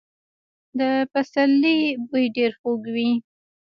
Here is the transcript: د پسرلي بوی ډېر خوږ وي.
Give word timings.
د 0.79 0.81
پسرلي 1.11 1.79
بوی 2.07 2.25
ډېر 2.37 2.51
خوږ 2.59 2.81
وي. 2.95 3.11